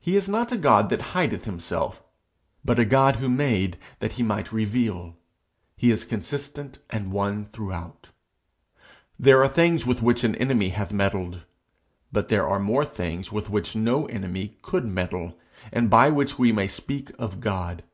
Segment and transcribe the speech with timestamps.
[0.00, 2.02] He is not a God that hideth himself,
[2.64, 5.16] but a God who made that he might reveal;
[5.76, 8.08] he is consistent and one throughout.
[9.18, 11.44] There are things with which an enemy hath meddled;
[12.10, 15.38] but there are more things with which no enemy could meddle,
[15.70, 17.84] and by which we may speak of God.